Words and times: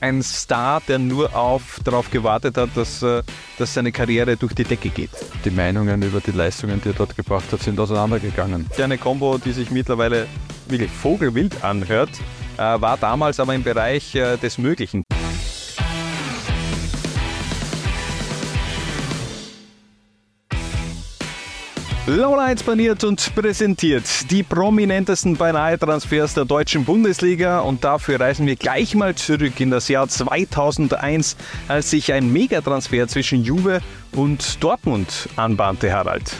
ein 0.00 0.22
Star, 0.22 0.80
der 0.86 0.98
nur 0.98 1.34
auf, 1.34 1.80
darauf 1.84 2.10
gewartet 2.10 2.56
hat, 2.56 2.70
dass, 2.74 3.02
äh, 3.02 3.22
dass 3.58 3.74
seine 3.74 3.92
Karriere 3.92 4.36
durch 4.36 4.54
die 4.54 4.64
Decke 4.64 4.90
geht. 4.90 5.10
Die 5.44 5.50
Meinungen 5.50 6.02
über 6.02 6.20
die 6.20 6.30
Leistungen, 6.30 6.80
die 6.82 6.90
er 6.90 6.94
dort 6.94 7.16
gebracht 7.16 7.50
hat, 7.50 7.62
sind 7.62 7.78
auseinandergegangen. 7.78 8.66
Eine 8.78 8.98
Combo, 8.98 9.38
die 9.38 9.52
sich 9.52 9.70
mittlerweile 9.70 10.26
wirklich 10.68 10.90
vogelwild 10.90 11.64
anhört, 11.64 12.10
äh, 12.56 12.60
war 12.60 12.96
damals 12.96 13.40
aber 13.40 13.54
im 13.54 13.62
Bereich 13.62 14.14
äh, 14.14 14.36
des 14.36 14.58
Möglichen. 14.58 15.04
Lowlights 22.08 22.62
paniert 22.62 23.04
und 23.04 23.34
präsentiert 23.34 24.30
die 24.30 24.42
prominentesten 24.42 25.36
beinahe 25.36 25.78
Transfers 25.78 26.32
der 26.32 26.46
deutschen 26.46 26.86
Bundesliga 26.86 27.60
und 27.60 27.84
dafür 27.84 28.18
reisen 28.18 28.46
wir 28.46 28.56
gleich 28.56 28.94
mal 28.94 29.14
zurück 29.14 29.60
in 29.60 29.70
das 29.70 29.88
Jahr 29.88 30.08
2001, 30.08 31.36
als 31.68 31.90
sich 31.90 32.10
ein 32.14 32.32
Megatransfer 32.32 33.06
zwischen 33.08 33.44
Juve 33.44 33.82
und 34.12 34.64
Dortmund 34.64 35.28
anbahnte, 35.36 35.92
Harald. 35.92 36.32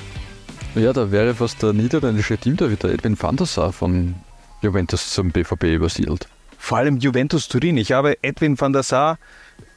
Ja, 0.74 0.94
da 0.94 1.10
wäre 1.10 1.34
fast 1.34 1.62
der 1.62 1.74
niederländische 1.74 2.38
Teamtorhüter 2.38 2.88
Edwin 2.88 3.20
van 3.20 3.36
der 3.36 3.46
Sar 3.46 3.74
von 3.74 4.14
Juventus 4.62 5.10
zum 5.10 5.32
BVB 5.32 5.64
übersiedelt. 5.64 6.28
Vor 6.56 6.78
allem 6.78 6.96
Juventus 6.96 7.46
Turin. 7.46 7.76
Ich 7.76 7.92
habe 7.92 8.16
Edwin 8.22 8.58
van 8.58 8.72
der 8.72 8.84
Sar 8.84 9.18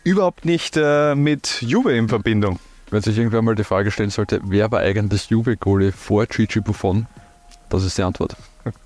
überhaupt 0.06 0.46
nicht 0.46 0.78
äh, 0.78 1.16
mit 1.16 1.62
Juve 1.62 1.92
in 1.98 2.08
Verbindung. 2.08 2.60
Wenn 2.92 3.02
sich 3.02 3.18
irgendwer 3.18 3.42
mal 3.42 3.56
die 3.56 3.64
Frage 3.64 3.90
stellen 3.90 4.10
sollte, 4.10 4.42
wer 4.44 4.70
war 4.70 4.82
eigentlich 4.82 5.30
Juve-Goalie 5.30 5.94
vor 5.94 6.26
Gigi 6.26 6.60
Buffon? 6.60 7.08
Das 7.70 7.86
ist 7.86 7.98
die 7.98 8.04
Antwort. 8.04 8.36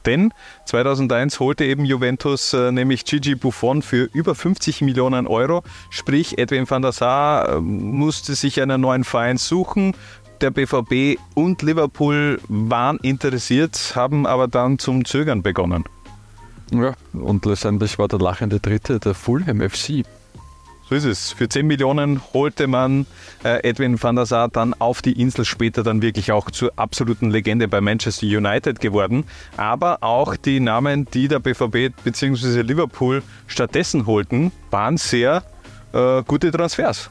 Denn 0.05 0.31
2001 0.65 1.39
holte 1.39 1.65
eben 1.65 1.85
Juventus 1.85 2.53
äh, 2.53 2.71
nämlich 2.71 3.03
Gigi 3.05 3.33
Buffon 3.33 3.81
für 3.81 4.07
über 4.13 4.35
50 4.35 4.81
Millionen 4.81 5.25
Euro. 5.25 5.63
Sprich, 5.89 6.37
Edwin 6.37 6.69
van 6.69 6.83
der 6.83 6.91
Sar 6.91 7.49
äh, 7.49 7.59
musste 7.59 8.35
sich 8.35 8.61
einen 8.61 8.79
neuen 8.79 9.03
Verein 9.03 9.37
suchen. 9.37 9.95
Der 10.39 10.51
BVB 10.51 11.19
und 11.33 11.63
Liverpool 11.63 12.39
waren 12.47 12.97
interessiert, 12.97 13.93
haben 13.95 14.27
aber 14.27 14.47
dann 14.47 14.77
zum 14.77 15.03
Zögern 15.03 15.41
begonnen. 15.41 15.83
Ja, 16.71 16.93
und 17.13 17.45
letztendlich 17.45 17.97
war 17.97 18.07
der 18.07 18.19
lachende 18.19 18.59
Dritte 18.59 18.99
der 18.99 19.15
Fulham 19.15 19.67
FC. 19.67 20.05
So 20.87 20.95
ist 20.95 21.05
es. 21.05 21.31
Für 21.31 21.49
10 21.49 21.65
Millionen 21.65 22.21
holte 22.33 22.67
man 22.67 23.07
äh, 23.43 23.67
Edwin 23.67 24.01
van 24.01 24.15
der 24.15 24.27
Sar 24.27 24.49
dann 24.49 24.75
auf 24.75 25.01
die 25.01 25.19
Insel, 25.19 25.43
später 25.43 25.81
dann 25.81 26.03
wirklich 26.03 26.31
auch 26.31 26.51
zur 26.51 26.73
absoluten 26.75 27.31
Legende 27.31 27.67
bei 27.67 27.81
Manchester 27.81 28.27
United 28.27 28.79
geworden. 28.79 29.23
Aber 29.57 30.03
auch 30.03 30.35
die 30.35 30.59
Namen, 30.59 31.05
die 31.11 31.27
der 31.27 31.39
BVB 31.39 31.95
bzw. 32.03 32.61
Liverpool 32.61 33.23
stattdessen 33.47 34.05
holten, 34.05 34.51
waren 34.69 34.97
sehr 34.97 35.43
äh, 35.93 36.21
gute 36.23 36.51
Transfers. 36.51 37.09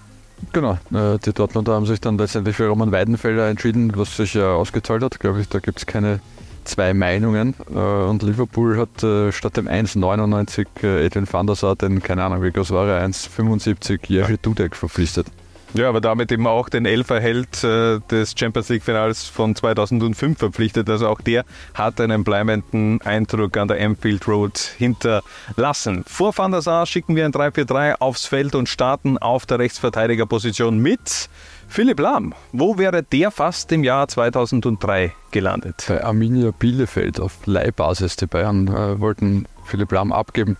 Genau, 0.52 0.78
äh, 0.92 1.18
die 1.24 1.32
Dortmunder 1.32 1.74
haben 1.74 1.86
sich 1.86 2.00
dann 2.00 2.16
letztendlich 2.16 2.56
für 2.56 2.68
Roman 2.68 2.92
Weidenfelder 2.92 3.48
entschieden, 3.48 3.92
was 3.96 4.16
sich 4.16 4.34
ja 4.34 4.54
ausgezahlt 4.54 5.02
hat. 5.02 5.18
Glaube 5.18 5.40
ich, 5.40 5.48
da 5.48 5.58
gibt 5.58 5.78
es 5.78 5.86
keine 5.86 6.20
zwei 6.64 6.94
Meinungen. 6.94 7.54
Äh, 7.72 7.78
und 7.78 8.22
Liverpool 8.22 8.78
hat 8.78 9.02
äh, 9.02 9.32
statt 9.32 9.56
dem 9.56 9.68
1,99 9.68 10.66
äh, 10.82 11.06
Edwin 11.06 11.26
van 11.30 11.46
der 11.46 11.56
Sar 11.56 11.76
den, 11.76 12.02
keine 12.02 12.24
Ahnung, 12.24 12.42
wie 12.42 12.50
groß 12.50 12.70
war 12.70 12.88
er, 12.88 13.06
1,75 13.06 14.00
Jerzy 14.08 14.38
Dudek 14.40 14.76
verpflichtet. 14.76 15.26
Ja, 15.74 15.88
aber 15.88 16.00
damit 16.00 16.30
eben 16.30 16.46
auch 16.46 16.68
den 16.68 16.86
Elferheld 16.86 17.64
des 17.64 18.34
Champions 18.38 18.68
League-Finals 18.68 19.24
von 19.24 19.56
2005 19.56 20.38
verpflichtet. 20.38 20.88
Also 20.88 21.08
auch 21.08 21.20
der 21.20 21.44
hat 21.74 22.00
einen 22.00 22.22
bleibenden 22.22 23.02
Eindruck 23.02 23.56
an 23.56 23.66
der 23.66 23.84
Anfield 23.84 24.28
Road 24.28 24.56
hinterlassen. 24.56 26.04
Vor 26.06 26.38
Van 26.38 26.52
der 26.52 26.62
Sar 26.62 26.86
schicken 26.86 27.16
wir 27.16 27.24
ein 27.24 27.32
3-4-3 27.32 27.96
aufs 27.98 28.24
Feld 28.24 28.54
und 28.54 28.68
starten 28.68 29.18
auf 29.18 29.46
der 29.46 29.58
Rechtsverteidigerposition 29.58 30.78
mit 30.78 31.28
Philipp 31.68 31.98
Lahm, 31.98 32.34
wo 32.52 32.78
wäre 32.78 33.02
der 33.02 33.30
fast 33.30 33.72
im 33.72 33.84
Jahr 33.84 34.06
2003 34.08 35.12
gelandet? 35.30 35.84
Bei 35.88 36.04
Arminia 36.04 36.52
Bielefeld 36.52 37.20
auf 37.20 37.46
Leihbasis. 37.46 38.16
Die 38.16 38.26
Bayern 38.26 38.68
äh, 38.68 39.00
wollten 39.00 39.46
Philipp 39.64 39.90
Lahm 39.92 40.12
abgeben, 40.12 40.56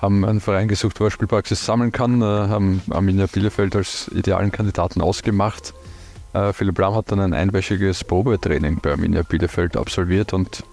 haben 0.00 0.24
einen 0.24 0.40
Verein 0.40 0.68
gesucht, 0.68 1.00
wo 1.00 1.04
er 1.04 1.10
Spielpraxis 1.10 1.64
sammeln 1.64 1.92
kann, 1.92 2.20
äh, 2.20 2.24
haben 2.24 2.82
Arminia 2.90 3.26
Bielefeld 3.26 3.76
als 3.76 4.08
idealen 4.14 4.52
Kandidaten 4.52 5.00
ausgemacht. 5.00 5.74
Äh, 6.34 6.52
Philipp 6.52 6.78
Lahm 6.78 6.94
hat 6.94 7.10
dann 7.10 7.20
ein 7.20 7.32
einwöchiges 7.32 8.04
Probetraining 8.04 8.80
bei 8.82 8.90
Arminia 8.92 9.22
Bielefeld 9.22 9.76
absolviert 9.76 10.32
und 10.32 10.64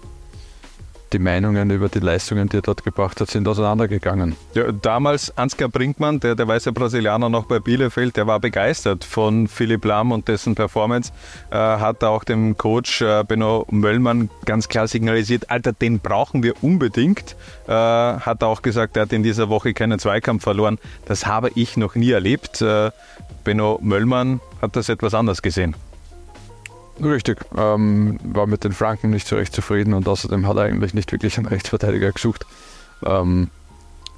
die 1.16 1.22
Meinungen 1.22 1.70
über 1.70 1.88
die 1.88 2.00
Leistungen, 2.00 2.50
die 2.50 2.58
er 2.58 2.62
dort 2.62 2.84
gebracht 2.84 3.22
hat, 3.22 3.30
sind 3.30 3.48
auseinandergegangen. 3.48 4.36
Ja, 4.52 4.70
damals 4.70 5.34
Ansgar 5.38 5.70
Brinkmann, 5.70 6.20
der, 6.20 6.34
der 6.34 6.46
weiße 6.46 6.72
Brasilianer 6.72 7.30
noch 7.30 7.46
bei 7.46 7.58
Bielefeld, 7.58 8.18
der 8.18 8.26
war 8.26 8.38
begeistert 8.38 9.02
von 9.02 9.48
Philipp 9.48 9.86
Lahm 9.86 10.12
und 10.12 10.28
dessen 10.28 10.54
Performance. 10.54 11.12
Äh, 11.50 11.56
hat 11.56 12.04
auch 12.04 12.22
dem 12.22 12.58
Coach 12.58 13.00
äh, 13.00 13.24
Benno 13.26 13.66
Möllmann 13.70 14.28
ganz 14.44 14.68
klar 14.68 14.88
signalisiert, 14.88 15.48
Alter, 15.48 15.72
den 15.72 16.00
brauchen 16.00 16.42
wir 16.42 16.62
unbedingt. 16.62 17.34
Äh, 17.66 17.72
hat 17.72 18.44
auch 18.44 18.60
gesagt, 18.60 18.98
er 18.98 19.04
hat 19.04 19.12
in 19.14 19.22
dieser 19.22 19.48
Woche 19.48 19.72
keinen 19.72 19.98
Zweikampf 19.98 20.42
verloren. 20.42 20.78
Das 21.06 21.24
habe 21.24 21.50
ich 21.54 21.78
noch 21.78 21.94
nie 21.94 22.10
erlebt. 22.10 22.60
Äh, 22.60 22.90
Benno 23.42 23.78
Möllmann 23.80 24.40
hat 24.60 24.76
das 24.76 24.90
etwas 24.90 25.14
anders 25.14 25.40
gesehen. 25.40 25.74
Richtig, 27.02 27.44
ähm, 27.56 28.18
war 28.22 28.46
mit 28.46 28.64
den 28.64 28.72
Franken 28.72 29.10
nicht 29.10 29.26
so 29.26 29.36
recht 29.36 29.54
zufrieden 29.54 29.92
und 29.92 30.08
außerdem 30.08 30.46
hat 30.46 30.56
er 30.56 30.62
eigentlich 30.64 30.94
nicht 30.94 31.12
wirklich 31.12 31.36
einen 31.36 31.46
Rechtsverteidiger 31.46 32.10
gesucht. 32.12 32.46
Ähm, 33.04 33.50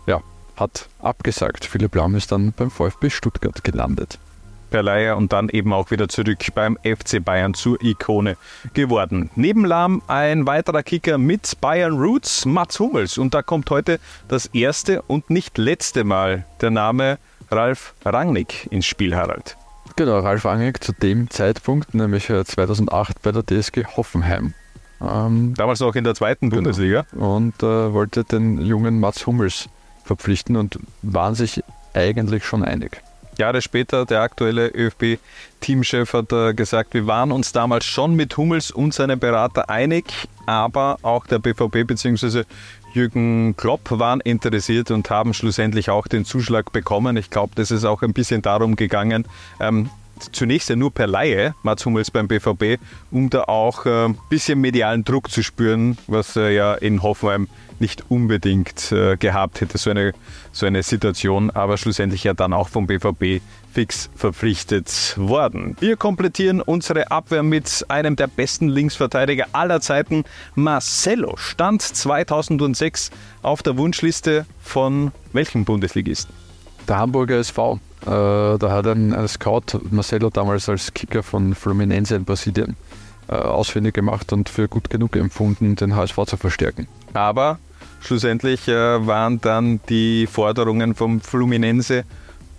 ja, 0.06 0.21
hat 0.56 0.89
abgesagt. 1.00 1.65
Philipp 1.65 1.94
Lahm 1.94 2.15
ist 2.15 2.31
dann 2.31 2.53
beim 2.53 2.71
VfB 2.71 3.11
Stuttgart 3.11 3.65
gelandet. 3.65 4.19
Per 4.71 4.83
Leier 4.83 5.16
und 5.16 5.33
dann 5.33 5.49
eben 5.49 5.72
auch 5.72 5.91
wieder 5.91 6.09
zurück 6.09 6.39
beim 6.55 6.77
FC 6.84 7.25
Bayern 7.25 7.55
zur 7.55 7.83
Ikone 7.83 8.37
geworden. 8.75 9.31
Neben 9.34 9.65
Lahm 9.65 10.03
ein 10.09 10.47
weiterer 10.47 10.83
Kicker 10.83 11.16
mit 11.16 11.59
Bayern 11.60 11.99
Roots, 11.99 12.45
Mats 12.45 12.78
Hummels. 12.78 13.19
Und 13.19 13.33
da 13.34 13.43
kommt 13.43 13.71
heute 13.71 13.99
das 14.28 14.47
erste 14.47 15.03
und 15.03 15.31
nicht 15.31 15.56
letzte 15.56 16.05
Mal 16.05 16.45
der 16.60 16.71
Name 16.71 17.19
Ralf 17.50 17.95
Rangnick 18.05 18.69
ins 18.71 18.87
Spiel, 18.87 19.16
Harald. 19.16 19.56
Genau, 19.98 20.20
Ralf 20.20 20.47
Angek 20.47 20.84
zu 20.84 20.92
dem 20.92 21.28
Zeitpunkt, 21.28 21.92
nämlich 21.92 22.28
2008 22.28 23.16
äh, 23.16 23.20
bei 23.20 23.32
der 23.32 23.42
DSG 23.42 23.84
Hoffenheim. 23.97 24.54
Ähm, 25.00 25.54
Damals 25.54 25.81
noch 25.81 25.97
in 25.97 26.04
der 26.04 26.14
zweiten 26.14 26.50
genau. 26.50 26.62
Bundesliga. 26.62 27.04
Und 27.16 27.60
äh, 27.64 27.92
wollte 27.92 28.22
den 28.22 28.60
jungen 28.60 29.00
Mats 29.00 29.26
Hummels 29.26 29.69
verpflichten 30.04 30.54
und 30.54 30.78
waren 31.03 31.34
sich 31.34 31.64
eigentlich 31.94 32.44
schon 32.44 32.62
einig. 32.62 33.03
Jahre 33.38 33.60
später, 33.60 34.06
der 34.06 34.20
aktuelle 34.20 34.69
ÖFB-Teamchef 34.69 36.12
hat 36.12 36.32
äh, 36.32 36.54
gesagt, 36.54 36.94
wir 36.94 37.09
waren 37.09 37.32
uns 37.32 37.50
damals 37.50 37.84
schon 37.84 38.15
mit 38.15 38.36
Hummels 38.36 38.70
und 38.70 38.94
seinem 38.94 39.19
Berater 39.19 39.69
einig, 39.69 40.28
aber 40.47 40.98
auch 41.03 41.26
der 41.26 41.41
BVB 41.41 41.84
bzw. 41.84 42.44
Jürgen 42.98 43.56
Klopp 43.56 43.92
waren 43.92 44.20
interessiert 44.20 44.91
und 44.91 45.09
haben 45.09 45.32
schlussendlich 45.32 45.88
auch 45.88 46.09
den 46.09 46.25
Zuschlag 46.25 46.72
bekommen. 46.72 47.16
Ich 47.16 47.31
glaube, 47.31 47.53
das 47.54 47.70
ist 47.70 47.84
auch 47.84 48.03
ein 48.03 48.12
bisschen 48.12 48.42
darum 48.42 48.75
gegangen, 48.75 49.25
ähm, 49.60 49.88
zunächst 50.23 50.69
ja 50.69 50.77
nur 50.77 50.93
per 50.93 51.06
Laie, 51.06 51.55
Mats 51.62 51.84
Hummels 51.87 52.11
beim 52.11 52.29
BVB, 52.29 52.81
um 53.11 53.31
da 53.31 53.45
auch 53.45 53.87
ein 53.87 54.12
äh, 54.12 54.15
bisschen 54.29 54.61
medialen 54.61 55.05
Druck 55.05 55.31
zu 55.31 55.43
spüren, 55.43 55.99
was 56.06 56.37
er 56.37 56.51
ja 56.51 56.75
in 56.75 57.03
Hoffenheim 57.03 57.49
nicht 57.81 58.11
unbedingt 58.11 58.93
äh, 58.93 59.17
gehabt 59.17 59.61
hätte, 59.61 59.78
so 59.78 59.91
eine, 59.91 60.12
so 60.53 60.67
eine 60.67 60.83
Situation, 60.83 61.51
aber 61.51 61.77
schlussendlich 61.77 62.25
ja 62.25 62.34
dann 62.34 62.53
auch 62.53 62.69
vom 62.69 62.87
BVB 62.87 63.41
fix 63.73 64.11
verpflichtet 64.17 65.15
worden. 65.17 65.77
Wir 65.81 65.97
komplettieren 65.97 66.61
unsere 66.61 67.11
Abwehr 67.11 67.43
mit 67.43 67.84
einem 67.89 68.17
der 68.17 68.27
besten 68.27 68.69
Linksverteidiger 68.69 69.47
aller 69.53 69.81
Zeiten. 69.81 70.25
Marcelo 70.55 71.37
stand 71.37 71.83
2006 71.83 73.11
auf 73.43 73.62
der 73.62 73.77
Wunschliste 73.77 74.47
von 74.61 75.12
welchem 75.33 75.65
Bundesligisten? 75.65 76.34
Der 76.89 76.99
Hamburger 76.99 77.37
SV. 77.37 77.78
Äh, 78.03 78.06
da 78.06 78.71
hat 78.71 78.86
ein, 78.86 79.12
ein 79.12 79.28
Scout 79.28 79.80
Marcelo 79.91 80.30
damals 80.30 80.68
als 80.68 80.92
Kicker 80.95 81.22
von 81.22 81.54
Fluminense 81.54 82.16
in 82.16 82.24
Brasilien 82.24 82.77
äh, 83.28 83.34
ausfindig 83.34 83.95
gemacht 83.95 84.33
und 84.33 84.48
für 84.48 84.68
gut 84.68 84.91
genug 84.91 85.16
empfunden, 85.16 85.77
den 85.77 85.97
HSV 85.97 86.16
zu 86.27 86.36
verstärken. 86.36 86.89
Aber 87.15 87.59
Schlussendlich 88.00 88.68
äh, 88.68 89.06
waren 89.06 89.41
dann 89.41 89.80
die 89.89 90.27
Forderungen 90.27 90.95
vom 90.95 91.21
Fluminense 91.21 92.04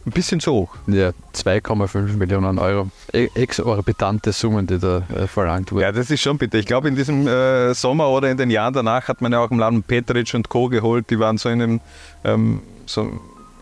ein 0.06 0.12
bisschen 0.12 0.40
zu 0.40 0.52
hoch. 0.52 0.76
Ja, 0.88 1.12
2,5 1.36 2.18
Millionen 2.18 2.58
Euro. 2.58 2.90
E 3.14 3.30
exorbitante 3.36 4.32
Summen, 4.32 4.68
die 4.68 4.80
da 4.80 5.04
äh, 5.16 5.28
verlangt 5.28 5.72
wurden. 5.72 5.84
Ja, 5.84 5.92
das 5.92 6.10
ist 6.10 6.22
schon 6.22 6.38
bitter. 6.38 6.58
Ich 6.58 6.66
glaube, 6.66 6.88
in 6.88 6.96
diesem 6.96 7.28
äh, 7.28 7.74
Sommer 7.74 8.10
oder 8.10 8.30
in 8.30 8.38
den 8.38 8.50
Jahren 8.50 8.74
danach 8.74 9.08
hat 9.08 9.22
man 9.22 9.32
ja 9.32 9.40
auch 9.40 9.52
im 9.52 9.60
Laden 9.60 9.84
Petric 9.84 10.34
und 10.34 10.50
Co. 10.50 10.68
geholt. 10.68 11.10
Die 11.10 11.20
waren 11.20 11.38
so 11.38 11.50
in 11.50 11.62
einem 11.62 11.82
ähm, 12.24 12.62
so 12.86 13.12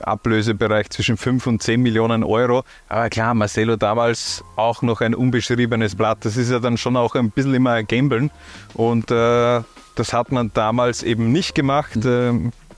Ablösebereich 0.01 0.89
zwischen 0.89 1.17
5 1.17 1.47
und 1.47 1.61
10 1.61 1.81
Millionen 1.81 2.23
Euro. 2.23 2.63
Aber 2.89 3.09
klar, 3.09 3.33
Marcelo 3.33 3.75
damals 3.75 4.43
auch 4.55 4.81
noch 4.81 5.01
ein 5.01 5.15
unbeschriebenes 5.15 5.95
Blatt. 5.95 6.19
Das 6.21 6.37
ist 6.37 6.51
ja 6.51 6.59
dann 6.59 6.77
schon 6.77 6.95
auch 6.95 7.15
ein 7.15 7.31
bisschen 7.31 7.53
immer 7.53 7.71
ein 7.71 7.87
Gambeln. 7.87 8.31
Und 8.73 9.11
äh, 9.11 9.61
das 9.95 10.13
hat 10.13 10.31
man 10.31 10.51
damals 10.53 11.03
eben 11.03 11.31
nicht 11.31 11.55
gemacht. 11.55 11.97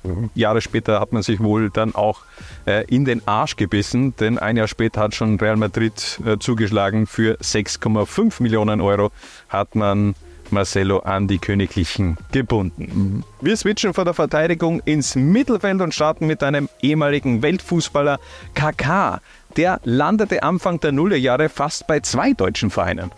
Mhm. 0.04 0.30
Jahre 0.34 0.62
später 0.62 1.00
hat 1.00 1.12
man 1.12 1.24
sich 1.24 1.40
wohl 1.40 1.70
dann 1.70 1.94
auch 1.96 2.22
äh, 2.66 2.86
in 2.86 3.06
den 3.06 3.28
Arsch 3.28 3.56
gebissen, 3.56 4.16
denn 4.16 4.38
ein 4.38 4.58
Jahr 4.58 4.68
später 4.68 5.02
hat 5.02 5.16
schon 5.16 5.38
Real 5.40 5.58
Madrid 5.58 6.20
äh, 6.26 6.38
zugeschlagen. 6.38 7.06
Für 7.06 7.36
6,5 7.38 8.42
Millionen 8.42 8.82
Euro 8.82 9.12
hat 9.50 9.76
man 9.76 10.16
Marcelo 10.52 11.00
an 11.00 11.28
die 11.28 11.40
Königlichen 11.40 12.18
gebunden. 12.32 13.24
Wir 13.42 13.56
switchen 13.58 13.94
von 13.94 14.06
der 14.06 14.14
Verteidigung 14.14 14.82
ins 14.86 15.16
Mittelfeld 15.16 15.82
und 15.82 15.94
starten 15.94 16.28
mit 16.28 16.44
einem 16.44 16.70
ehemaligen 16.82 17.42
Weltfußballer 17.42 18.20
KK. 18.54 19.22
Der 19.58 19.80
landete 19.84 20.44
Anfang 20.44 20.80
der 20.80 20.92
Nullerjahre 20.92 21.50
fast 21.50 21.88
bei 21.88 22.00
zwei 22.00 22.34
deutschen 22.34 22.70
Vereinen. 22.70 23.12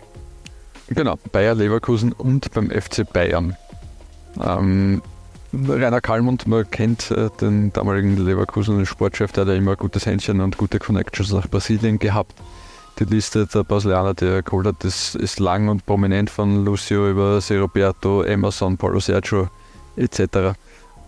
Genau, 0.88 1.18
Bayer 1.30 1.54
Leverkusen 1.54 2.12
und 2.12 2.52
beim 2.52 2.70
FC 2.70 3.10
Bayern. 3.10 3.56
Ähm, 4.42 5.02
Rainer 5.52 6.00
Kallmund, 6.00 6.46
man 6.46 6.70
kennt 6.70 7.10
äh, 7.10 7.28
den 7.40 7.72
damaligen 7.72 8.16
Leverkusen 8.16 8.86
Sportchef, 8.86 9.32
der 9.32 9.42
hat 9.42 9.48
ja 9.48 9.54
immer 9.54 9.76
gutes 9.76 10.06
Händchen 10.06 10.40
und 10.40 10.56
gute 10.56 10.78
Connections 10.78 11.32
nach 11.32 11.48
Brasilien 11.48 11.98
gehabt. 11.98 12.34
Die 12.98 13.04
Liste 13.04 13.46
der 13.46 13.64
Brasilianer, 13.64 14.14
die 14.14 14.26
er 14.26 14.42
geholt 14.42 14.66
hat, 14.66 14.84
ist, 14.84 15.14
ist 15.14 15.40
lang 15.40 15.68
und 15.68 15.86
prominent 15.86 16.28
von 16.28 16.64
Lucio 16.64 17.08
über 17.10 17.40
Roberto, 17.50 18.22
Emerson, 18.22 18.76
Paulo 18.76 19.00
Sergio 19.00 19.48
etc. 19.96 20.56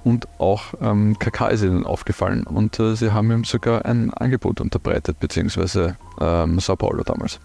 Und 0.03 0.27
auch 0.39 0.75
ähm, 0.81 1.17
Kaká 1.19 1.49
ist 1.49 1.63
ihnen 1.63 1.87
aufgefallen 1.87 2.45
und 2.45 2.79
äh, 2.79 2.95
sie 2.95 3.13
haben 3.13 3.31
ihm 3.31 3.45
sogar 3.45 3.85
ein 3.87 4.13
Angebot 4.13 4.61
unterbreitet, 4.61 5.19
beziehungsweise 5.19 5.97
ähm, 6.21 6.59
Sao 6.61 6.77
Paulo 6.77 7.03
damals. 7.03 7.41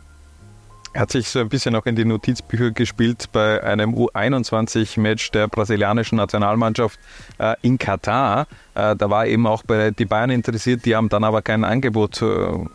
Er 0.91 1.01
hat 1.01 1.11
sich 1.11 1.29
so 1.29 1.39
ein 1.39 1.49
bisschen 1.49 1.75
auch 1.75 1.85
in 1.85 1.95
die 1.95 2.03
Notizbücher 2.03 2.71
gespielt 2.71 3.29
bei 3.31 3.63
einem 3.63 3.93
U21-Match 3.93 5.31
der 5.31 5.47
brasilianischen 5.47 6.17
Nationalmannschaft 6.17 6.99
äh, 7.37 7.55
in 7.61 7.77
Katar. 7.77 8.47
Äh, 8.73 8.95
da 8.95 9.09
war 9.09 9.27
eben 9.27 9.45
auch 9.45 9.63
bei 9.63 9.91
die 9.91 10.05
Bayern 10.05 10.31
interessiert, 10.31 10.85
die 10.85 10.95
haben 10.95 11.09
dann 11.09 11.23
aber 11.23 11.43
kein 11.43 11.63
Angebot 11.63 12.21
äh, 12.21 12.65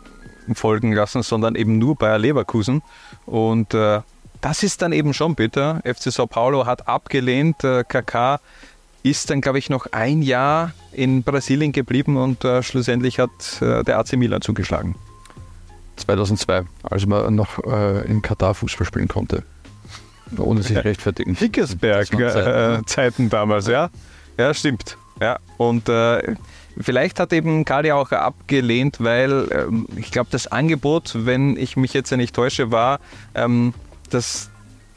folgen 0.53 0.91
lassen, 0.91 1.23
sondern 1.23 1.55
eben 1.55 1.79
nur 1.79 1.95
Bayer 1.95 2.19
Leverkusen. 2.19 2.83
Und 3.25 3.73
äh, 3.73 4.01
das 4.41 4.61
ist 4.61 4.83
dann 4.83 4.91
eben 4.91 5.13
schon 5.13 5.33
bitter. 5.33 5.81
FC 5.83 6.11
Sao 6.11 6.27
Paulo 6.27 6.67
hat 6.67 6.87
abgelehnt. 6.87 7.63
Äh, 7.63 7.83
KK 7.83 8.39
ist 9.01 9.29
dann, 9.29 9.41
glaube 9.41 9.59
ich, 9.59 9.69
noch 9.69 9.87
ein 9.91 10.21
Jahr 10.21 10.73
in 10.91 11.23
Brasilien 11.23 11.71
geblieben 11.71 12.17
und 12.17 12.43
äh, 12.43 12.61
schlussendlich 12.61 13.19
hat 13.19 13.61
äh, 13.61 13.83
der 13.83 13.99
AC 13.99 14.13
Milan 14.13 14.41
zugeschlagen. 14.41 14.95
2002, 15.97 16.63
als 16.83 17.05
man 17.05 17.33
noch 17.35 17.63
äh, 17.63 18.05
in 18.05 18.21
Katar 18.21 18.53
Fußball 18.53 18.85
spielen 18.85 19.07
konnte. 19.07 19.43
Ohne 20.37 20.63
sich 20.63 20.77
rechtfertigen. 20.77 21.35
Hickersberg-Zeiten 21.35 23.27
äh, 23.27 23.29
damals, 23.29 23.67
ja. 23.67 23.89
Ja, 24.37 24.53
stimmt. 24.53 24.97
Ja, 25.21 25.39
und 25.57 25.87
vielleicht 26.79 27.19
hat 27.19 27.33
eben 27.33 27.65
Kali 27.65 27.91
auch 27.91 28.11
abgelehnt, 28.11 28.97
weil 28.99 29.47
ähm, 29.51 29.87
ich 29.95 30.11
glaube, 30.11 30.29
das 30.31 30.47
Angebot, 30.47 31.13
wenn 31.25 31.57
ich 31.57 31.77
mich 31.77 31.93
jetzt 31.93 32.09
ja 32.09 32.17
nicht 32.17 32.35
täusche, 32.35 32.71
war, 32.71 32.99
ähm, 33.33 33.73
dass 34.09 34.49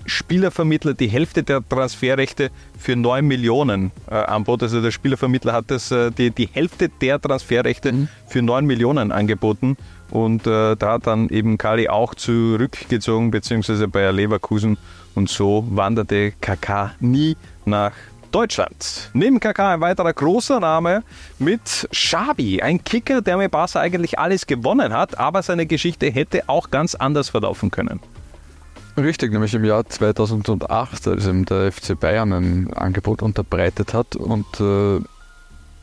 Spielervermittler 0.08 0.94
die 0.94 1.08
Hälfte 1.08 1.42
der 1.42 1.66
Transferrechte 1.66 2.50
für 2.78 2.96
9 2.96 3.26
Millionen 3.26 3.90
äh, 4.10 4.14
anbot. 4.14 4.62
Also 4.62 4.80
der 4.80 4.90
Spielervermittler 4.90 5.52
hat 5.52 5.70
das, 5.70 5.90
äh, 5.90 6.10
die, 6.10 6.30
die 6.30 6.48
Hälfte 6.50 6.88
der 6.88 7.20
Transferrechte 7.20 7.92
mhm. 7.92 8.08
für 8.26 8.42
9 8.42 8.64
Millionen 8.64 9.12
angeboten. 9.12 9.76
Und 10.10 10.46
äh, 10.46 10.76
da 10.76 10.92
hat 10.92 11.06
dann 11.06 11.28
eben 11.28 11.58
Kali 11.58 11.88
auch 11.88 12.14
zurückgezogen, 12.14 13.30
beziehungsweise 13.30 13.88
Bayer 13.88 14.12
Leverkusen. 14.12 14.78
Und 15.14 15.28
so 15.28 15.66
wanderte 15.70 16.32
KK 16.40 16.94
nie 17.00 17.36
nach 17.64 17.92
Deutschland. 18.30 19.10
Neben 19.12 19.40
KK 19.40 19.74
ein 19.74 19.80
weiterer 19.80 20.12
großer 20.12 20.60
Name 20.60 21.02
mit 21.38 21.88
Xabi, 21.90 22.62
ein 22.62 22.82
Kicker, 22.84 23.22
der 23.22 23.36
mit 23.36 23.50
Barca 23.50 23.80
eigentlich 23.80 24.18
alles 24.18 24.46
gewonnen 24.46 24.92
hat, 24.92 25.18
aber 25.18 25.42
seine 25.42 25.66
Geschichte 25.66 26.10
hätte 26.10 26.48
auch 26.48 26.70
ganz 26.70 26.94
anders 26.94 27.28
verlaufen 27.30 27.70
können. 27.70 28.00
Richtig, 28.96 29.32
nämlich 29.32 29.54
im 29.54 29.64
Jahr 29.64 29.86
2008, 29.86 31.08
als 31.08 31.26
ihm 31.26 31.44
der 31.44 31.70
FC 31.70 31.98
Bayern 31.98 32.32
ein 32.32 32.72
Angebot 32.74 33.22
unterbreitet 33.22 33.94
hat 33.94 34.16
und 34.16 34.46
äh, 34.60 35.00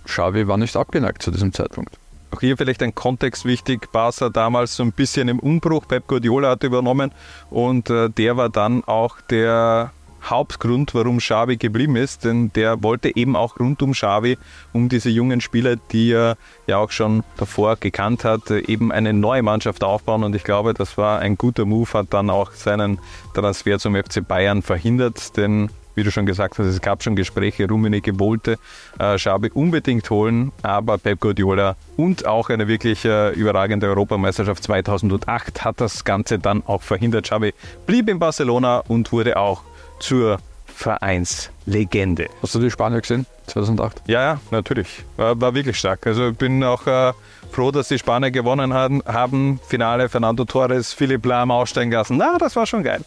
Xavi 0.05 0.47
war 0.47 0.57
nicht 0.57 0.75
abgeneigt 0.75 1.21
zu 1.21 1.31
diesem 1.31 1.53
Zeitpunkt. 1.53 1.97
Auch 2.31 2.41
hier 2.41 2.57
vielleicht 2.57 2.83
ein 2.83 2.93
Kontext 2.93 3.45
wichtig. 3.45 3.91
Barca 3.93 4.29
damals 4.29 4.75
so 4.75 4.83
ein 4.83 4.91
bisschen 4.91 5.29
im 5.29 5.39
Umbruch. 5.39 5.87
Pep 5.87 6.07
Guardiola 6.07 6.49
hat 6.49 6.63
übernommen 6.63 7.11
und 7.49 7.89
äh, 7.89 8.09
der 8.09 8.35
war 8.35 8.49
dann 8.49 8.83
auch 8.83 9.21
der 9.21 9.91
Hauptgrund, 10.29 10.93
warum 10.93 11.17
Xavi 11.17 11.57
geblieben 11.57 11.95
ist, 11.95 12.25
denn 12.25 12.51
der 12.53 12.83
wollte 12.83 13.15
eben 13.15 13.35
auch 13.35 13.59
rund 13.59 13.81
um 13.81 13.91
Xavi, 13.91 14.37
um 14.73 14.89
diese 14.89 15.09
jungen 15.09 15.41
Spieler, 15.41 15.75
die 15.91 16.11
er 16.11 16.37
ja 16.67 16.77
auch 16.77 16.91
schon 16.91 17.23
davor 17.37 17.75
gekannt 17.77 18.23
hat, 18.23 18.49
eben 18.51 18.91
eine 18.91 19.13
neue 19.13 19.43
Mannschaft 19.43 19.83
aufbauen. 19.83 20.23
Und 20.23 20.35
ich 20.35 20.43
glaube, 20.43 20.73
das 20.73 20.97
war 20.97 21.19
ein 21.19 21.37
guter 21.37 21.65
Move, 21.65 21.91
hat 21.93 22.07
dann 22.11 22.29
auch 22.29 22.51
seinen 22.51 22.99
Transfer 23.33 23.79
zum 23.79 23.95
FC 23.95 24.25
Bayern 24.27 24.61
verhindert, 24.61 25.37
denn 25.37 25.69
wie 25.95 26.03
du 26.03 26.11
schon 26.11 26.25
gesagt 26.25 26.59
hast, 26.59 26.67
es 26.67 26.81
gab 26.81 27.01
schon 27.01 27.15
Gespräche, 27.15 27.67
Rummenigge 27.67 28.19
wollte 28.19 28.57
äh, 28.99 29.17
Schabe 29.17 29.49
unbedingt 29.53 30.09
holen, 30.09 30.51
aber 30.61 30.97
Pep 30.97 31.21
Guardiola 31.21 31.75
und 31.95 32.25
auch 32.25 32.49
eine 32.49 32.67
wirklich 32.67 33.05
äh, 33.05 33.31
überragende 33.31 33.87
Europameisterschaft 33.87 34.61
2008 34.63 35.63
hat 35.63 35.79
das 35.79 36.03
Ganze 36.03 36.37
dann 36.37 36.63
auch 36.67 36.81
verhindert. 36.81 37.25
Xavi 37.25 37.53
blieb 37.85 38.09
in 38.09 38.19
Barcelona 38.19 38.83
und 38.87 39.11
wurde 39.11 39.37
auch 39.37 39.63
zur 39.99 40.39
Vereinslegende. 40.65 42.27
Hast 42.41 42.55
du 42.55 42.59
die 42.59 42.69
Spanier 42.69 43.01
gesehen, 43.01 43.25
2008? 43.47 44.03
Ja, 44.07 44.21
ja, 44.21 44.39
natürlich. 44.51 45.05
War, 45.15 45.39
war 45.39 45.55
wirklich 45.55 45.77
stark. 45.77 46.05
Also 46.05 46.29
ich 46.29 46.37
bin 46.37 46.63
auch 46.63 46.85
äh, 46.85 47.13
froh, 47.51 47.71
dass 47.71 47.87
die 47.87 47.97
Spanier 47.97 48.31
gewonnen 48.31 48.73
haben. 48.73 49.01
haben. 49.05 49.59
Finale 49.67 50.09
Fernando 50.09 50.43
Torres, 50.43 50.91
Philipp 50.93 51.25
Lahm 51.25 51.51
aussteigen 51.51 51.91
lassen. 51.91 52.17
Na, 52.17 52.37
das 52.37 52.55
war 52.55 52.65
schon 52.65 52.83
geil. 52.83 53.01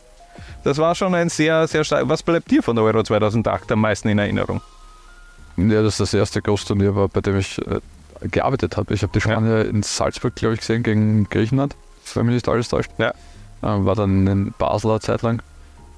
Das 0.65 0.79
war 0.79 0.95
schon 0.95 1.15
ein 1.15 1.29
sehr, 1.29 1.69
sehr 1.69 1.85
stark. 1.85 2.09
Was 2.09 2.23
bleibt 2.23 2.51
dir 2.51 2.63
von 2.63 2.75
der 2.75 2.85
Euro 2.85 3.03
2008 3.03 3.73
am 3.73 3.81
meisten 3.81 4.09
in 4.09 4.19
Erinnerung? 4.19 4.61
Ja, 5.57 5.83
das 5.83 5.99
das 5.99 6.15
erste 6.15 6.41
Großturnier 6.41 6.95
war, 6.95 7.09
bei 7.09 7.21
dem 7.21 7.39
ich 7.39 7.59
äh, 7.59 7.81
gearbeitet 8.29 8.77
habe. 8.77 8.95
Ich 8.95 9.03
habe 9.03 9.13
die 9.13 9.21
Spanier 9.21 9.59
ja. 9.59 9.63
in 9.63 9.83
Salzburg, 9.83 10.35
glaube 10.35 10.55
ich, 10.55 10.61
gesehen, 10.61 10.83
gegen 10.83 11.29
Griechenland, 11.29 11.77
wenn 12.15 12.27
mich 12.27 12.35
nicht 12.35 12.49
alles 12.49 12.69
täuscht. 12.69 12.91
Ja. 12.99 13.11
Äh, 13.11 13.13
war 13.85 13.95
dann 13.95 14.27
in 14.27 14.55
Basler 14.57 15.01
Zeit 15.01 15.23
lang. 15.23 15.43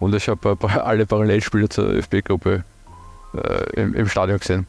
Und 0.01 0.15
ich 0.15 0.29
habe 0.29 0.57
alle 0.85 1.07
Parallelspiele 1.07 1.69
zur 1.69 1.91
ÖFB-Gruppe 1.91 2.65
äh, 3.35 3.81
im, 3.81 3.95
im, 3.95 4.09
Stadion 4.09 4.39
gesehen. 4.39 4.67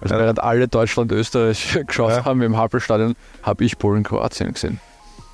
Also 0.00 0.14
ja. 0.14 0.20
während 0.20 0.40
alle 0.40 0.68
Deutschland, 0.68 1.10
Österreich 1.10 1.78
geschaut 1.86 2.10
ja. 2.10 2.24
haben 2.24 2.42
im 2.42 2.56
Happelstadion, 2.56 3.16
habe 3.42 3.64
ich 3.64 3.78
Polen, 3.78 4.04
Kroatien 4.04 4.52
gesehen. 4.52 4.78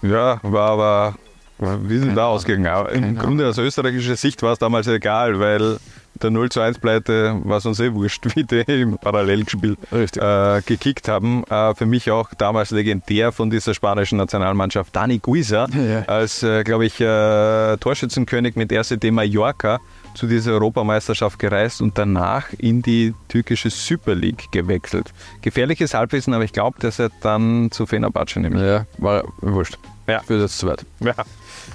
Ja, 0.02 0.40
war 0.42 0.70
aber, 0.70 1.14
wie 1.58 1.98
sind 1.98 2.14
da 2.14 2.26
ausgegangen? 2.26 2.86
Im 2.94 3.18
Grunde 3.18 3.46
aus 3.46 3.58
österreichischer 3.58 4.16
Sicht 4.16 4.42
war 4.42 4.52
es 4.52 4.58
damals 4.58 4.86
egal, 4.86 5.38
weil 5.40 5.78
der 6.22 6.30
0 6.30 6.50
zu 6.50 6.60
1 6.60 6.78
Pleite 6.78 7.40
war 7.44 7.58
es 7.58 7.66
uns 7.66 7.80
eh 7.80 7.92
wurscht, 7.92 8.26
wie 8.36 8.44
die 8.44 8.60
im 8.60 8.98
Parallelspiel 8.98 9.76
äh, 9.92 10.62
gekickt 10.62 11.08
haben. 11.08 11.44
Äh, 11.44 11.74
für 11.74 11.86
mich 11.86 12.10
auch 12.10 12.32
damals 12.34 12.70
legendär 12.70 13.32
von 13.32 13.50
dieser 13.50 13.74
spanischen 13.74 14.18
Nationalmannschaft 14.18 14.94
Dani 14.94 15.18
Guisa 15.18 15.66
ja. 15.72 16.02
als, 16.06 16.42
äh, 16.42 16.64
glaube 16.64 16.86
ich, 16.86 17.00
äh, 17.00 17.76
Torschützenkönig 17.78 18.56
mit 18.56 18.72
RCD 18.72 19.10
Mallorca 19.10 19.80
zu 20.14 20.26
dieser 20.26 20.52
Europameisterschaft 20.52 21.38
gereist 21.38 21.80
und 21.80 21.96
danach 21.96 22.52
in 22.58 22.82
die 22.82 23.14
türkische 23.28 23.70
Super 23.70 24.14
League 24.14 24.50
gewechselt. 24.50 25.12
Gefährliches 25.42 25.94
Halbwissen, 25.94 26.34
aber 26.34 26.44
ich 26.44 26.52
glaube, 26.52 26.78
dass 26.80 26.98
er 26.98 27.10
dann 27.22 27.70
zu 27.70 27.86
Fenerbahce 27.86 28.40
nimmt. 28.40 28.58
Ja, 28.58 28.86
war 28.98 29.24
wurscht. 29.40 29.78
Ja. 30.06 30.20
Für 30.20 30.38
das 30.38 30.58
zu 30.58 30.66
weit. 30.66 30.84
Ja. 31.00 31.14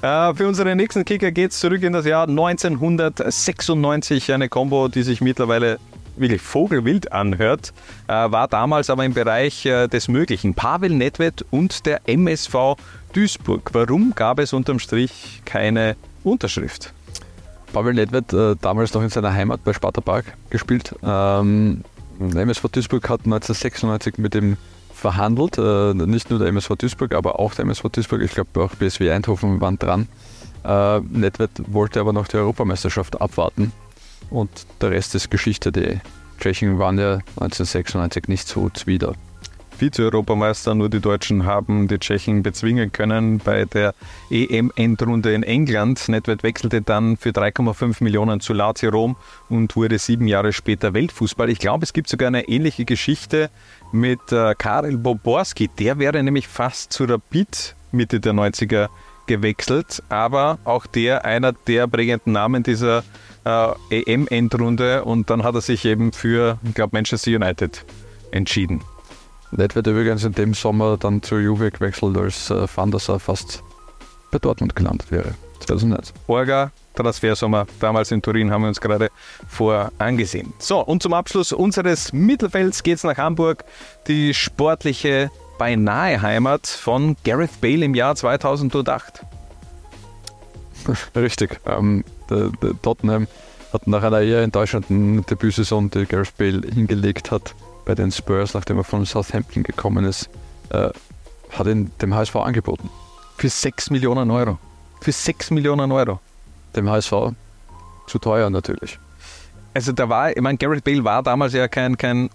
Äh, 0.02 0.34
für 0.34 0.48
unseren 0.48 0.78
nächsten 0.78 1.06
Kicker 1.06 1.32
geht 1.32 1.52
es 1.52 1.60
zurück 1.60 1.84
in 1.84 1.94
das 1.94 2.06
Jahr 2.06 2.28
1996. 2.28 4.34
Eine 4.34 4.50
Combo, 4.50 4.88
die 4.88 5.04
sich 5.04 5.22
mittlerweile 5.22 5.80
wirklich 6.18 6.42
vogelwild 6.42 7.12
anhört, 7.12 7.74
äh, 8.08 8.14
war 8.14 8.48
damals 8.48 8.90
aber 8.90 9.06
im 9.06 9.14
Bereich 9.14 9.66
äh, 9.66 9.88
des 9.88 10.08
Möglichen. 10.08 10.54
Pavel 10.54 10.92
Nedved 10.92 11.46
und 11.52 11.86
der 11.86 12.02
MSV 12.08 12.76
Duisburg. 13.14 13.70
Warum 13.74 14.14
gab 14.16 14.40
es 14.40 14.54
unterm 14.54 14.80
Strich 14.80 15.42
keine 15.46 15.96
Unterschrift? 16.24 16.94
Pavel 17.74 17.94
Nedved, 17.94 18.34
äh, 18.34 18.56
damals 18.62 18.94
noch 18.94 19.02
in 19.02 19.10
seiner 19.10 19.34
Heimat 19.34 19.64
bei 19.64 19.74
Sparta 19.74 20.02
Park 20.02 20.26
gespielt. 20.50 20.96
Ähm, 21.04 21.84
der 22.20 22.44
MSV 22.44 22.68
Duisburg 22.70 23.10
hat 23.10 23.22
1996 23.26 24.18
mit 24.18 24.34
dem 24.34 24.58
verhandelt. 25.06 25.60
Äh, 25.60 25.94
nicht 25.94 26.32
nur 26.32 26.40
der 26.40 26.48
MSV 26.48 26.78
Duisburg, 26.78 27.14
aber 27.14 27.40
auch 27.40 27.54
der 27.54 27.64
MSV 27.66 27.90
Duisburg. 27.92 28.22
Ich 28.24 28.32
glaube, 28.32 28.64
auch 28.64 28.74
BSW 28.74 29.12
Eindhoven 29.12 29.62
waren 29.62 29.78
dran. 29.78 30.08
Äh, 30.64 31.00
Nedved 31.02 31.52
wollte 31.68 32.00
aber 32.00 32.12
noch 32.12 32.28
die 32.28 32.38
Europameisterschaft 32.38 33.22
abwarten. 33.22 33.72
Und 34.32 34.50
der 34.82 34.90
Rest 34.90 35.14
ist 35.14 35.30
Geschichte. 35.30 35.72
Die 35.72 36.00
Tschechen 36.40 36.80
waren 36.80 36.98
ja 36.98 37.20
1996 37.40 38.28
nicht 38.28 38.48
so 38.48 38.70
zuwider. 38.70 39.14
Vize-Europameister. 39.76 40.76
Nur 40.76 40.90
die 40.90 41.00
Deutschen 41.00 41.46
haben 41.46 41.88
die 41.88 42.00
Tschechen 42.00 42.44
bezwingen 42.44 42.92
können 42.92 43.40
bei 43.40 43.66
der 43.66 43.94
EM-Endrunde 44.30 45.34
in 45.34 45.44
England. 45.44 46.10
Nedved 46.10 46.44
wechselte 46.44 46.82
dann 46.82 47.18
für 47.18 47.30
3,5 47.30 48.04
Millionen 48.04 48.40
zu 48.40 48.54
Lazio 48.54 48.90
Rom 48.90 49.16
und 49.50 49.76
wurde 49.76 50.00
sieben 50.00 50.28
Jahre 50.28 50.54
später 50.54 50.94
Weltfußball. 50.94 51.50
Ich 51.50 51.60
glaube, 51.60 51.84
es 51.84 51.94
gibt 51.94 52.10
sogar 52.10 52.28
eine 52.28 52.48
ähnliche 52.48 52.86
Geschichte 52.86 53.50
mit 53.92 54.32
äh, 54.32 54.56
Karel 54.56 54.98
Boborski. 54.98 55.70
Der 55.80 56.00
wäre 56.00 56.22
nämlich 56.24 56.48
fast 56.48 56.94
zu 56.94 57.06
Rapid 57.06 57.76
Mitte 57.92 58.20
der 58.20 58.34
90er 58.34 58.90
gewechselt, 59.28 60.04
aber 60.10 60.60
auch 60.66 60.86
der 60.86 61.26
einer 61.26 61.54
der 61.54 61.88
prägenden 61.88 62.34
Namen 62.34 62.64
dieser 62.64 63.04
äh, 63.46 63.74
EM-Endrunde 63.90 65.04
und 65.04 65.30
dann 65.30 65.44
hat 65.44 65.56
er 65.56 65.62
sich 65.62 65.86
eben 65.86 66.12
für, 66.12 66.60
ich 66.64 66.74
glaube, 66.74 66.96
Manchester 66.96 67.32
United 67.32 67.86
entschieden. 68.32 68.82
Nedved 69.52 69.88
übrigens 69.88 70.24
in 70.24 70.34
dem 70.34 70.54
Sommer 70.54 70.98
dann 70.98 71.22
zu 71.22 71.38
Juve 71.38 71.72
gewechselt, 71.72 72.18
als 72.18 72.50
äh, 72.50 72.68
Van 72.74 72.92
der 72.92 73.00
Sar 73.00 73.20
fast 73.20 73.64
bei 74.32 74.40
Dortmund 74.40 74.76
gelandet 74.76 75.12
wäre. 75.12 75.36
2001. 75.60 76.14
Orga, 76.28 76.72
Transfersommer, 76.96 77.66
damals 77.80 78.12
in 78.12 78.22
Turin, 78.22 78.52
haben 78.52 78.64
wir 78.64 78.70
uns 78.70 78.82
gerade 78.82 79.10
vor 79.48 79.92
angesehen. 79.98 80.54
So, 80.60 80.80
und 80.80 81.02
zum 81.02 81.14
Abschluss 81.14 81.52
unseres 81.52 82.14
Mittelfelds 82.14 82.84
geht 82.84 82.98
es 82.98 83.04
nach 83.04 83.18
Hamburg. 83.18 83.64
Die 84.08 84.34
sportliche 84.34 85.32
beinahe 85.58 86.22
Heimat 86.22 86.68
von 86.68 87.16
Gareth 87.24 87.62
Bale 87.62 87.86
im 87.86 87.96
Jahr 87.96 88.16
2008. 88.16 89.26
Richtig. 91.16 91.60
Ähm, 91.66 92.04
der, 92.30 92.50
der 92.62 92.82
Tottenham 92.82 93.28
hat 93.72 93.88
nach 93.88 94.04
einer 94.04 94.22
eher 94.22 94.42
enttäuschenden 94.42 95.26
Debütsaison, 95.26 95.90
die 95.90 96.06
Gareth 96.06 96.38
Bale 96.38 96.62
hingelegt 96.74 97.32
hat 97.32 97.56
bei 97.86 97.96
den 97.96 98.12
Spurs, 98.12 98.54
nachdem 98.54 98.78
er 98.78 98.84
von 98.84 99.06
Southampton 99.06 99.64
gekommen 99.64 100.06
ist, 100.06 100.30
äh, 100.70 100.90
hat 101.52 101.68
ihn 101.68 101.92
dem 102.02 102.14
HSV 102.14 102.36
angeboten. 102.36 102.90
Für 103.38 103.50
6 103.50 103.92
Millionen 103.92 104.32
Euro. 104.32 104.58
Für 105.02 105.12
6 105.12 105.52
Millionen 105.52 105.92
Euro. 105.92 106.20
Dem 106.76 106.90
HSV 106.90 107.14
zu 108.08 108.20
teuer 108.20 108.50
natürlich. 108.50 109.00
Also 109.74 109.92
da 109.92 110.10
war, 110.10 110.36
ich 110.36 110.42
meine, 110.42 110.58
Gareth 110.58 110.84
Bale 110.84 111.04
war 111.04 111.22
damals 111.22 111.54
ja 111.54 111.68
kein, 111.68 111.98
kein 111.98 112.30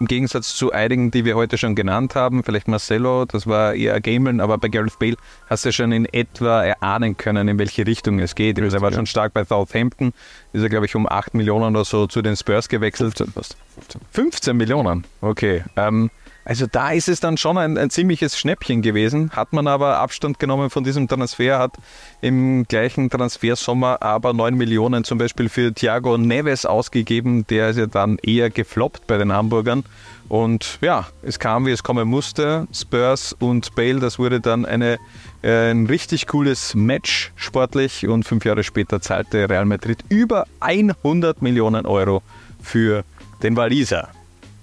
im 0.00 0.06
Gegensatz 0.06 0.54
zu 0.54 0.72
einigen, 0.72 1.10
die 1.10 1.24
wir 1.24 1.36
heute 1.36 1.58
schon 1.58 1.74
genannt 1.74 2.14
haben, 2.14 2.42
vielleicht 2.42 2.68
Marcelo, 2.68 3.24
das 3.24 3.46
war 3.46 3.74
eher 3.74 4.00
Gameln, 4.00 4.40
aber 4.40 4.58
bei 4.58 4.68
Gareth 4.68 4.98
Bale 4.98 5.16
hast 5.48 5.64
du 5.64 5.72
schon 5.72 5.92
in 5.92 6.06
etwa 6.06 6.64
erahnen 6.64 7.16
können, 7.16 7.48
in 7.48 7.58
welche 7.58 7.86
Richtung 7.86 8.18
es 8.18 8.34
geht. 8.34 8.60
Also 8.60 8.76
er 8.78 8.82
war 8.82 8.92
schon 8.92 9.06
stark 9.06 9.32
bei 9.32 9.44
Southampton, 9.44 10.12
ist 10.52 10.62
er, 10.62 10.68
glaube 10.68 10.86
ich, 10.86 10.94
um 10.94 11.08
8 11.08 11.34
Millionen 11.34 11.74
oder 11.76 11.84
so 11.84 12.06
zu 12.06 12.22
den 12.22 12.36
Spurs 12.36 12.68
gewechselt. 12.68 13.16
15, 13.16 13.32
15. 13.74 14.00
15 14.10 14.56
Millionen, 14.56 15.04
okay. 15.20 15.64
Ähm, 15.76 16.10
also 16.44 16.66
da 16.66 16.90
ist 16.90 17.08
es 17.08 17.20
dann 17.20 17.36
schon 17.36 17.56
ein, 17.56 17.78
ein, 17.78 17.90
ziemliches 17.90 18.38
Schnäppchen 18.38 18.82
gewesen, 18.82 19.30
hat 19.30 19.52
man 19.52 19.66
aber 19.66 19.98
Abstand 19.98 20.38
genommen 20.38 20.68
von 20.68 20.84
diesem 20.84 21.08
Transfer, 21.08 21.58
hat 21.58 21.76
im 22.20 22.64
gleichen 22.64 23.08
Transfersommer 23.08 24.02
aber 24.02 24.34
9 24.34 24.54
Millionen 24.54 25.04
zum 25.04 25.18
Beispiel 25.18 25.48
für 25.48 25.72
Thiago 25.72 26.18
Neves 26.18 26.66
ausgegeben, 26.66 27.46
der 27.46 27.70
ist 27.70 27.78
ja 27.78 27.86
dann 27.86 28.18
eher 28.18 28.50
gefloppt 28.50 29.06
bei 29.06 29.16
den 29.16 29.32
Hamburgern. 29.32 29.84
Und 30.28 30.78
ja, 30.80 31.06
es 31.22 31.38
kam, 31.38 31.66
wie 31.66 31.70
es 31.70 31.82
kommen 31.82 32.08
musste. 32.08 32.66
Spurs 32.72 33.34
und 33.38 33.74
Bale, 33.74 34.00
das 34.00 34.18
wurde 34.18 34.40
dann 34.40 34.64
eine, 34.64 34.98
äh, 35.42 35.70
ein 35.70 35.86
richtig 35.86 36.26
cooles 36.26 36.74
Match 36.74 37.32
sportlich 37.36 38.06
und 38.08 38.24
fünf 38.24 38.44
Jahre 38.44 38.64
später 38.64 39.00
zahlte 39.00 39.48
Real 39.50 39.66
Madrid 39.66 40.02
über 40.08 40.46
100 40.60 41.42
Millionen 41.42 41.84
Euro 41.84 42.22
für 42.62 43.04
den 43.42 43.56
Waliser. 43.56 44.08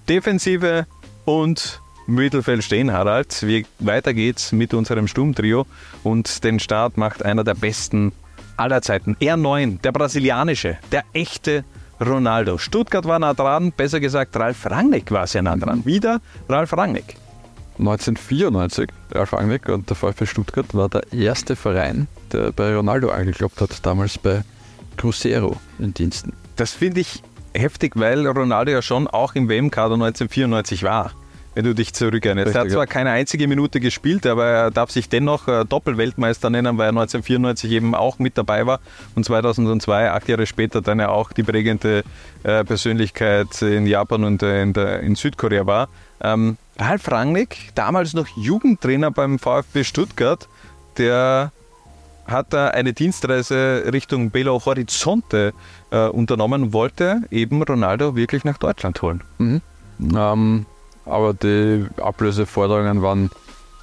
Defensive 0.08 0.86
und 1.24 1.80
Mittelfeld 2.06 2.64
stehen, 2.64 2.92
Harald. 2.92 3.46
Wie, 3.46 3.64
weiter 3.78 4.12
geht's 4.14 4.52
mit 4.52 4.74
unserem 4.74 5.06
Sturmtrio 5.08 5.66
und 6.02 6.44
den 6.44 6.58
Start 6.58 6.96
macht 6.96 7.24
einer 7.24 7.44
der 7.44 7.54
besten 7.54 8.12
aller 8.56 8.82
Zeiten. 8.82 9.16
R9, 9.16 9.80
der 9.80 9.92
brasilianische, 9.92 10.78
der 10.90 11.04
echte 11.12 11.64
Ronaldo. 12.00 12.58
Stuttgart 12.58 13.04
war 13.04 13.18
nah 13.18 13.34
dran, 13.34 13.72
besser 13.72 14.00
gesagt 14.00 14.36
Ralf 14.36 14.66
Rangnick 14.68 15.10
war 15.10 15.26
sehr 15.26 15.42
nah 15.42 15.56
dran. 15.56 15.84
Wieder 15.84 16.20
Ralf 16.48 16.76
Rangnick. 16.76 17.16
1994, 17.78 18.88
Ralf 19.12 19.32
Rangnick 19.32 19.68
und 19.68 19.88
der 19.88 19.96
VfB 19.96 20.26
Stuttgart 20.26 20.74
war 20.74 20.88
der 20.88 21.12
erste 21.12 21.56
Verein, 21.56 22.06
der 22.32 22.52
bei 22.52 22.74
Ronaldo 22.74 23.10
angeklopft 23.10 23.60
hat, 23.60 23.84
damals 23.84 24.18
bei 24.18 24.42
Cruzeiro 24.96 25.56
in 25.78 25.94
Diensten. 25.94 26.32
Das 26.56 26.72
finde 26.72 27.00
ich 27.00 27.22
heftig, 27.54 27.92
weil 27.96 28.26
Ronaldo 28.26 28.72
ja 28.72 28.82
schon 28.82 29.06
auch 29.06 29.34
im 29.34 29.48
WM-Kader 29.48 29.94
1994 29.94 30.82
war. 30.82 31.12
Wenn 31.54 31.64
du 31.64 31.74
dich 31.74 31.92
zurückerinnerst. 31.92 32.54
Er 32.54 32.62
hat 32.62 32.70
zwar 32.70 32.86
keine 32.86 33.10
einzige 33.10 33.46
Minute 33.46 33.78
gespielt, 33.78 34.26
aber 34.26 34.46
er 34.46 34.70
darf 34.70 34.90
sich 34.90 35.10
dennoch 35.10 35.48
äh, 35.48 35.66
Doppelweltmeister 35.66 36.48
nennen, 36.48 36.78
weil 36.78 36.86
er 36.86 36.96
1994 37.00 37.70
eben 37.72 37.94
auch 37.94 38.18
mit 38.18 38.38
dabei 38.38 38.64
war 38.64 38.80
und 39.14 39.24
2002, 39.24 40.12
acht 40.12 40.28
Jahre 40.28 40.46
später, 40.46 40.80
dann 40.80 40.98
ja 40.98 41.10
auch 41.10 41.30
die 41.32 41.42
prägende 41.42 42.04
äh, 42.42 42.64
Persönlichkeit 42.64 43.60
in 43.60 43.86
Japan 43.86 44.24
und 44.24 44.42
äh, 44.42 44.62
in, 44.62 44.72
der, 44.72 45.00
in, 45.00 45.14
Südkorea 45.14 45.66
war. 45.66 45.90
Ähm, 46.22 46.56
Ralf 46.78 47.10
Rangnick, 47.12 47.72
damals 47.74 48.14
noch 48.14 48.28
Jugendtrainer 48.34 49.10
beim 49.10 49.38
VfB 49.38 49.84
Stuttgart, 49.84 50.48
der 50.96 51.52
hat 52.26 52.52
da 52.52 52.68
eine 52.68 52.92
Dienstreise 52.92 53.84
Richtung 53.92 54.30
Belo 54.30 54.64
Horizonte 54.64 55.52
äh, 55.90 56.06
unternommen, 56.06 56.72
wollte 56.72 57.22
eben 57.30 57.62
Ronaldo 57.62 58.16
wirklich 58.16 58.44
nach 58.44 58.58
Deutschland 58.58 59.00
holen. 59.02 59.22
Mhm. 59.38 59.60
Ähm, 60.14 60.66
aber 61.04 61.34
die 61.34 61.86
Ablöseforderungen 62.00 63.02
waren 63.02 63.30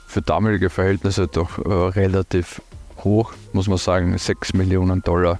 für 0.07 0.21
damalige 0.21 0.69
Verhältnisse 0.69 1.27
doch 1.27 1.59
äh, 1.59 1.69
relativ 1.71 2.61
hoch, 3.03 3.33
muss 3.53 3.67
man 3.67 3.77
sagen. 3.77 4.17
6 4.17 4.53
Millionen 4.53 5.01
Dollar 5.01 5.39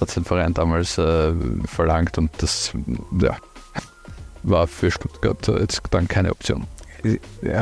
hat 0.00 0.10
sein 0.10 0.24
Verein 0.24 0.54
damals 0.54 0.98
äh, 0.98 1.32
verlangt 1.64 2.18
und 2.18 2.30
das 2.38 2.72
ja, 3.20 3.36
war 4.42 4.66
für 4.66 4.90
Stuttgart 4.90 5.46
jetzt 5.48 5.82
dann 5.90 6.08
keine 6.08 6.30
Option. 6.30 6.66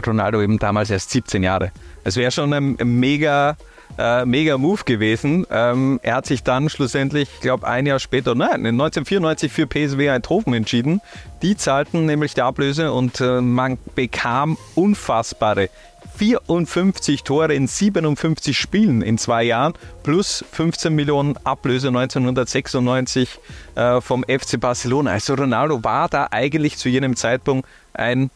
Ronaldo 0.06 0.42
eben 0.42 0.58
damals 0.58 0.90
erst 0.90 1.10
17 1.10 1.42
Jahre. 1.42 1.70
Es 2.04 2.16
wäre 2.16 2.30
schon 2.30 2.52
ein 2.52 2.76
mega 2.82 3.56
äh, 3.98 4.24
mega 4.24 4.56
Move 4.56 4.84
gewesen. 4.84 5.46
Ähm, 5.50 6.00
er 6.02 6.16
hat 6.16 6.26
sich 6.26 6.42
dann 6.42 6.68
schlussendlich, 6.68 7.28
ich 7.34 7.40
glaube 7.40 7.66
ein 7.66 7.86
Jahr 7.86 7.98
später, 7.98 8.34
nein, 8.34 8.64
1994 8.64 9.52
für 9.52 9.66
PSW 9.66 10.10
Eindhoven 10.10 10.54
entschieden. 10.54 11.00
Die 11.42 11.56
zahlten 11.56 12.06
nämlich 12.06 12.34
die 12.34 12.42
Ablöse 12.42 12.92
und 12.92 13.20
äh, 13.20 13.40
man 13.40 13.78
bekam 13.94 14.56
unfassbare 14.74 15.68
54 16.16 17.22
Tore 17.22 17.54
in 17.54 17.66
57 17.66 18.56
Spielen 18.56 19.02
in 19.02 19.18
zwei 19.18 19.44
Jahren 19.44 19.74
plus 20.02 20.44
15 20.50 20.94
Millionen 20.94 21.36
Ablöse 21.44 21.88
1996 21.88 23.38
äh, 23.76 24.00
vom 24.00 24.24
FC 24.24 24.58
Barcelona. 24.58 25.12
Also 25.12 25.34
Ronaldo 25.34 25.84
war 25.84 26.08
da 26.08 26.28
eigentlich 26.30 26.76
zu 26.76 26.88
jenem 26.88 27.14
Zeitpunkt 27.14 27.68
ein 27.94 28.30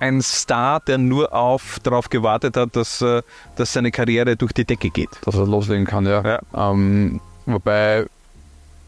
ein 0.00 0.22
Star, 0.22 0.80
der 0.80 0.98
nur 0.98 1.32
auf, 1.32 1.78
darauf 1.82 2.10
gewartet 2.10 2.56
hat, 2.56 2.76
dass, 2.76 3.00
äh, 3.00 3.22
dass 3.56 3.72
seine 3.72 3.90
Karriere 3.90 4.36
durch 4.36 4.52
die 4.52 4.64
Decke 4.64 4.90
geht. 4.90 5.10
Dass 5.22 5.34
er 5.34 5.46
loslegen 5.46 5.86
kann, 5.86 6.06
ja. 6.06 6.22
ja. 6.22 6.40
Ähm, 6.70 7.20
wobei, 7.46 8.06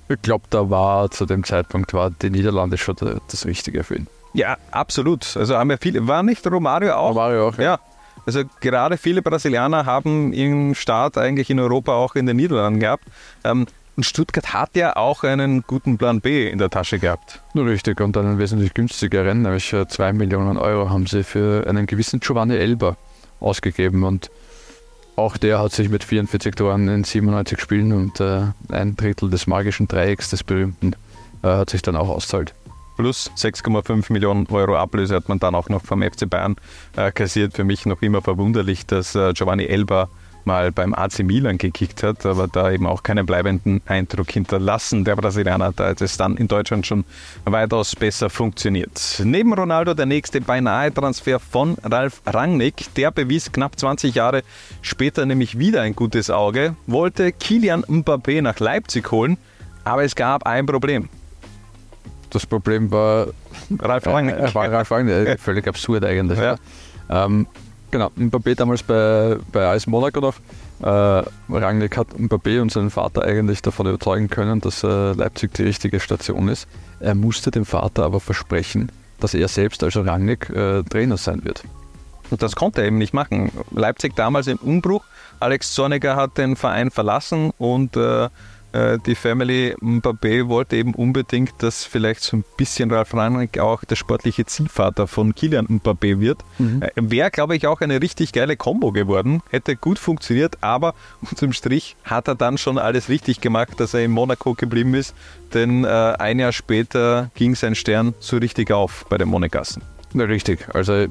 ich 0.09 0.23
glaube, 0.23 0.45
da 0.51 0.69
war 0.69 1.11
zu 1.11 1.27
dem 1.27 1.45
Zeitpunkt 1.45 1.95
war 1.95 2.11
die 2.11 2.31
Niederlande 2.31 2.79
schon 2.79 2.97
das 3.31 3.47
Richtige 3.47 3.85
für 3.85 3.97
ihn. 3.97 4.07
Ja, 4.35 4.59
absolut. 4.71 5.37
Also 5.37 5.57
haben 5.57 5.71
wir 5.71 5.79
viele, 5.79 6.07
war 6.07 6.23
nicht 6.23 6.47
Romario 6.47 6.95
auch? 6.95 7.11
Romario 7.11 7.49
auch, 7.49 7.59
ja. 7.59 7.65
ja. 7.65 7.79
Also 8.27 8.43
gerade 8.61 8.97
viele 8.97 9.23
Brasilianer 9.23 9.87
haben 9.87 10.33
ihren 10.33 10.75
Start 10.75 11.17
eigentlich 11.17 11.49
in 11.49 11.61
Europa 11.61 11.93
auch 11.93 12.17
in 12.17 12.27
den 12.27 12.37
Niederlanden 12.37 12.81
gehabt. 12.81 13.05
Ähm, 13.45 13.67
und 13.97 14.05
Stuttgart 14.05 14.53
hat 14.53 14.77
ja 14.77 14.97
auch 14.97 15.25
einen 15.25 15.63
guten 15.63 15.97
Plan 15.97 16.21
B 16.21 16.49
in 16.49 16.59
der 16.59 16.71
Tasche 16.71 16.99
gehabt. 16.99 17.43
Nur 17.55 17.67
richtig, 17.67 18.01
und 18.01 18.17
einen 18.17 18.39
wesentlich 18.39 18.75
günstigeren, 18.75 19.43
nämlich 19.43 19.75
2 19.75 20.13
Millionen 20.13 20.59
Euro 20.59 20.91
haben 20.91 21.07
sie 21.07 21.25
für 21.25 21.67
einen 21.67 21.87
gewissen 21.87 22.21
Giovanni 22.21 22.57
Elber 22.57 22.97
ausgegeben. 23.41 24.05
Und 24.05 24.31
auch 25.17 25.39
der 25.39 25.61
hat 25.61 25.73
sich 25.73 25.89
mit 25.89 26.05
44 26.05 26.55
Toren 26.55 26.89
in 26.89 27.05
97 27.05 27.59
Spielen 27.59 27.93
und 27.93 28.21
äh, 28.21 28.49
ein 28.71 28.97
Drittel 28.97 29.31
des 29.31 29.47
magischen 29.47 29.89
Dreiecks 29.89 30.29
des 30.29 30.45
berühmten 30.45 30.95
äh, 31.43 31.49
hat 31.49 31.71
sich 31.71 31.81
dann 31.81 31.97
auch 31.97 32.11
auszahlt. 32.11 32.55
Plus 32.97 33.31
6,5 33.37 34.13
Millionen 34.13 34.47
Euro 34.51 34.77
Ablöse 34.77 35.15
hat 35.15 35.29
man 35.29 35.39
dann 35.39 35.55
auch 35.55 35.69
noch 35.69 35.85
vom 35.85 36.03
FC 36.03 36.29
Bayern 36.29 36.57
äh, 36.97 37.13
kassiert. 37.13 37.55
Für 37.55 37.65
mich 37.65 37.87
noch 37.87 38.03
immer 38.03 38.23
verwunderlich, 38.23 38.87
dass 38.87 39.15
äh, 39.15 39.33
Giovanni 39.33 39.65
Elber 39.65 40.09
mal 40.47 40.73
beim 40.73 40.95
AC 40.95 41.21
Milan 41.21 41.59
gekickt 41.59 42.03
hat, 42.03 42.25
aber 42.25 42.49
da 42.49 42.71
eben 42.71 42.87
auch 42.87 43.03
keinen 43.03 43.27
bleibenden 43.27 43.83
Eindruck 43.87 44.31
hinterlassen. 44.31 45.05
Der 45.05 45.17
Brasilianer 45.17 45.73
da 45.75 45.89
hat 45.89 46.01
es 46.01 46.17
dann 46.17 46.37
in 46.37 46.49
Deutschland 46.49 46.87
schon 46.87 47.05
weitaus 47.45 47.95
besser 47.97 48.31
funktioniert. 48.31 49.21
Neben 49.25 49.53
Ronaldo 49.53 49.95
der 49.95 50.07
nächste 50.07 50.41
beinahe 50.41 50.93
Transfer 50.93 51.41
von 51.41 51.77
Ralf 51.83 52.23
Rangnick. 52.27 52.95
Der 52.95 53.11
bewies 53.11 53.53
knapp 53.53 53.79
20 53.79 54.15
Jahre 54.15 54.43
später 54.83 55.27
nämlich 55.27 55.59
wieder 55.59 55.83
ein 55.83 55.95
gutes 55.95 56.31
Auge, 56.31 56.77
wollte 56.87 57.33
Kilian 57.33 57.85
Mbappé 57.85 58.41
nach 58.43 58.61
Leipzig 58.61 59.11
holen, 59.11 59.37
aber 59.85 60.05
es 60.05 60.15
gab 60.15 60.47
ein 60.47 60.67
Problem. 60.67 61.09
das 62.31 62.47
Problem 62.47 62.91
war 62.91 63.29
Ralf 63.81 64.07
Rangnick. 64.07 64.37
Äh, 64.37 64.55
war 64.55 64.71
Ralf 64.71 64.91
Rangnick, 64.91 65.41
völlig 65.41 65.67
absurd 65.67 66.05
eigentlich. 66.05 66.39
Ja. 66.39 66.57
Ähm, 67.09 67.47
genau, 67.91 68.11
Mbappé 68.17 68.55
damals 68.55 68.83
bei, 68.83 69.37
bei 69.53 69.67
AS 69.67 69.87
Monaco 69.87 70.21
noch. 70.21 70.35
Äh, 70.83 71.25
Rangnick 71.49 71.97
hat 71.97 72.09
Mbappé 72.19 72.61
und 72.61 72.71
seinen 72.71 72.91
Vater 72.91 73.23
eigentlich 73.23 73.63
davon 73.63 73.87
überzeugen 73.87 74.29
können, 74.29 74.61
dass 74.61 74.83
äh, 74.83 75.13
Leipzig 75.13 75.55
die 75.55 75.63
richtige 75.63 76.01
Station 76.01 76.49
ist. 76.49 76.69
Er 77.01 77.15
musste 77.15 77.51
dem 77.51 77.65
Vater 77.65 78.05
aber 78.05 78.21
versprechen, 78.21 78.93
dass 79.21 79.35
er 79.35 79.49
selbst, 79.49 79.83
also 79.83 80.03
Rangnick, 80.03 80.51
äh, 80.51 80.83
Trainer 80.83 81.17
sein 81.17 81.45
wird. 81.45 81.65
Und 82.31 82.43
das 82.43 82.57
konnte 82.57 82.83
er 82.83 82.89
eben 82.89 82.99
nicht 82.99 83.15
machen. 83.15 83.51
Leipzig 83.71 84.15
damals 84.17 84.49
im 84.49 84.59
Umbruch. 84.59 85.05
Alex 85.39 85.73
Zorniger 85.75 86.17
hat 86.17 86.39
den 86.39 86.57
Verein 86.57 86.91
verlassen 86.91 87.53
und 87.59 87.97
äh, 87.97 88.29
die 89.07 89.15
Family 89.15 89.75
Mbappé 89.81 90.49
wollte 90.49 90.77
eben 90.77 90.95
unbedingt, 90.95 91.63
dass 91.63 91.85
vielleicht 91.85 92.23
so 92.23 92.37
ein 92.37 92.45
bisschen 92.57 92.91
Ralf 92.91 93.15
Rangnick 93.15 93.59
auch 93.59 93.85
der 93.85 93.97
sportliche 93.97 94.45
Zielvater 94.45 95.07
von 95.07 95.35
Kilian 95.35 95.67
Mbappé 95.67 96.21
wird. 96.21 96.39
Mhm. 96.59 96.83
Äh, 96.83 96.91
Wäre, 96.97 97.31
glaube 97.31 97.57
ich, 97.57 97.67
auch 97.67 97.81
eine 97.81 98.03
richtig 98.03 98.33
geile 98.33 98.57
Combo 98.57 98.93
geworden. 98.93 99.43
Hätte 99.51 99.77
gut 99.77 99.99
funktioniert, 99.99 100.63
aber 100.63 100.95
unterm 101.23 101.53
Strich 101.53 101.97
hat 102.05 102.29
er 102.29 102.35
dann 102.35 102.59
schon 102.59 102.79
alles 102.79 103.09
richtig 103.09 103.41
gemacht, 103.41 103.81
dass 103.81 103.95
er 103.95 104.05
in 104.05 104.11
Monaco 104.11 104.55
geblieben 104.55 104.95
ist. 104.95 105.15
Denn 105.55 105.85
äh, 105.85 105.89
ein 105.89 106.39
Jahr 106.39 106.53
später 106.53 107.31
ging 107.35 107.55
sein 107.55 107.75
Stern 107.75 108.15
so 108.19 108.37
richtig 108.37 108.71
auf 108.71 109.07
bei 109.09 109.19
den 109.19 109.29
Monegassen. 109.29 109.83
Ja, 110.15 110.25
richtig. 110.25 110.67
Also 110.75 111.03
ich 111.03 111.09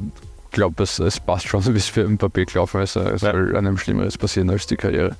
glaube, 0.51 0.83
es, 0.83 0.99
es 0.99 1.19
passt 1.19 1.47
schon, 1.47 1.65
wie 1.73 1.77
es 1.77 1.87
für 1.87 2.05
Mbappé 2.07 2.45
gelaufen 2.45 2.81
ist. 2.81 2.95
Es 2.95 3.21
ja. 3.21 3.31
soll 3.31 3.55
einem 3.55 3.77
Schlimmeres 3.77 4.17
passieren 4.17 4.49
als 4.49 4.67
die 4.67 4.77
Karriere. 4.77 5.15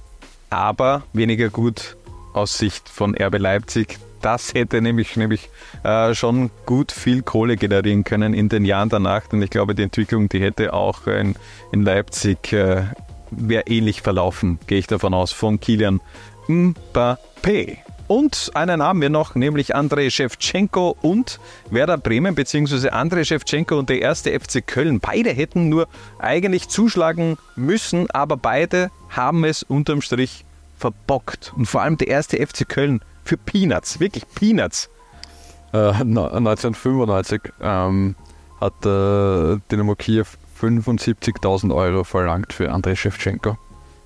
Aber 0.50 1.04
weniger 1.14 1.50
gut 1.50 1.98
aus 2.36 2.58
Sicht 2.58 2.90
von 2.90 3.16
RB 3.16 3.40
Leipzig. 3.40 3.98
Das 4.22 4.54
hätte 4.54 4.82
nämlich, 4.82 5.18
nämlich 5.18 5.50
äh, 5.84 6.16
schon 6.16 6.50
gut 6.66 6.92
viel 6.92 7.22
Kohle 7.22 7.58
generieren 7.58 8.04
können 8.04 8.34
in 8.34 8.50
den 8.50 8.66
Jahren 8.66 8.90
danach. 8.90 9.32
Und 9.32 9.42
ich 9.42 9.50
glaube, 9.50 9.76
die 9.76 9.84
Entwicklung, 9.84 10.30
die 10.30 10.42
hätte 10.42 10.74
auch 10.74 11.06
in, 11.08 11.36
in 11.72 11.84
Leipzig 11.84 12.52
äh, 12.54 12.84
wäre 13.32 13.68
ähnlich 13.68 14.02
verlaufen, 14.02 14.60
gehe 14.68 14.80
ich 14.80 14.88
davon 14.88 15.14
aus, 15.14 15.32
von 15.32 15.60
Kilian 15.60 16.02
Mbappé. 16.48 17.78
Und 18.08 18.52
einen 18.54 18.84
haben 18.84 19.02
wir 19.02 19.10
noch, 19.10 19.34
nämlich 19.34 19.74
Andrei 19.76 20.12
Shevchenko 20.12 20.96
und 21.02 21.40
Werder 21.72 21.98
Bremen, 21.98 22.36
beziehungsweise 22.36 22.94
Andrei 22.94 23.24
Shevchenko 23.24 23.80
und 23.80 23.90
der 23.90 24.02
erste 24.02 24.40
FC 24.40 24.66
Köln. 24.66 25.00
Beide 25.00 25.32
hätten 25.32 25.70
nur 25.70 25.88
eigentlich 26.20 26.70
zuschlagen 26.70 27.38
müssen, 27.56 28.10
aber 28.12 28.38
beide 28.38 28.92
haben 29.10 29.44
es 29.44 29.64
unterm 29.64 30.02
Strich 30.02 30.46
verbockt. 30.78 31.54
Und 31.56 31.66
vor 31.66 31.82
allem 31.82 31.98
der 31.98 32.08
erste 32.08 32.38
FC 32.46 32.68
Köln 32.68 33.02
für 33.24 33.38
Peanuts, 33.38 34.00
wirklich 34.00 34.26
Peanuts. 34.36 34.90
Äh, 35.74 35.78
1995 35.78 37.42
ähm, 37.62 38.16
hat 38.62 38.86
äh, 38.86 39.60
Dynamo 39.72 39.96
Kiew 39.96 40.26
75.000 40.62 41.76
Euro 41.76 42.04
verlangt 42.04 42.54
für 42.54 42.72
Andrei 42.72 42.96
Shevchenko. 42.96 43.58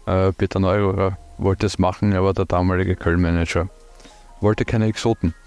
Äh, 0.06 0.32
Peter 0.34 0.60
Neurer 0.60 1.18
wollte 1.38 1.68
es 1.68 1.78
machen, 1.78 2.14
aber 2.14 2.34
der 2.34 2.46
damalige 2.46 2.96
Köln-Manager 2.96 3.70
wollte 4.42 4.66
keine 4.66 4.86
Exoten. 4.88 5.34